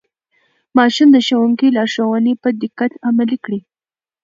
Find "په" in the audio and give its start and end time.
2.43-2.49